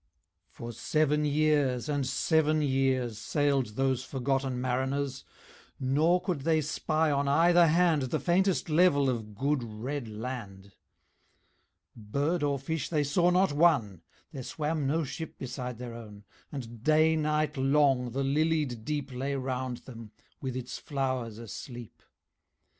[0.49, 5.23] For seven years and seven years Sailed those forgotten mariners,
[5.79, 10.71] Nor could they spy on either hand The faintest level of good red land.
[11.95, 14.01] Bird or fish they saw not one;
[14.31, 19.35] There swam no ship beside their own, And day night long the lilied Deep Lay
[19.35, 22.01] round them, with its flowers asleep.